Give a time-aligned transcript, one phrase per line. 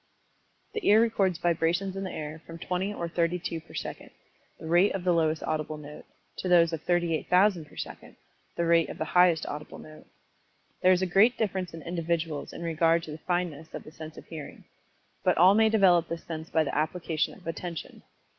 [0.73, 4.09] The ear records vibrations in the air from 20 or 32 per second,
[4.59, 6.05] the rate of the lowest audible note,
[6.37, 8.15] to those of 38,000 per second,
[8.57, 10.07] the rate of the highest audible note.
[10.81, 14.17] There is a great difference in individuals in regard to the fineness of the sense
[14.17, 14.63] of Hearing.
[15.23, 18.01] But all may develop this sense by the application of Attention.